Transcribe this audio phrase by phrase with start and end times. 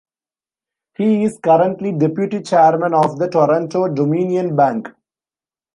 [0.95, 4.89] He is currently Deputy Chairman of the Toronto-Dominion Bank.